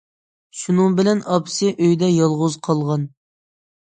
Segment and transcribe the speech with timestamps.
[0.61, 3.05] شۇنىڭ بىلەن ئاپىسى ئۆيدە يالغۇز قالغان.